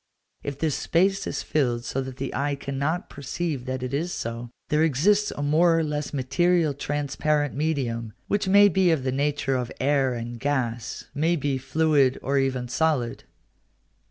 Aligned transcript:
If 0.41 0.57
this 0.57 0.73
space 0.73 1.27
is 1.27 1.43
filled 1.43 1.85
so 1.85 2.01
that 2.01 2.17
the 2.17 2.33
eye 2.33 2.55
cannot 2.55 3.07
perceive 3.07 3.65
that 3.65 3.83
it 3.83 3.93
is 3.93 4.11
so, 4.11 4.49
there 4.69 4.81
exists 4.83 5.29
a 5.29 5.43
more 5.43 5.77
or 5.77 5.83
less 5.83 6.11
material 6.11 6.73
transparent 6.73 7.53
medium, 7.53 8.13
which 8.27 8.47
may 8.47 8.67
be 8.67 8.89
of 8.89 9.03
the 9.03 9.11
nature 9.11 9.55
of 9.55 9.71
air 9.79 10.15
and 10.15 10.39
gas, 10.39 11.05
may 11.13 11.35
be 11.35 11.59
fluid 11.59 12.17
or 12.23 12.39
even 12.39 12.67
solid. 12.67 13.25